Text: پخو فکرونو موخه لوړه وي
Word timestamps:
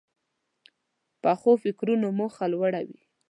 پخو 1.21 1.51
فکرونو 1.63 2.07
موخه 2.19 2.45
لوړه 2.53 2.81
وي 2.87 3.01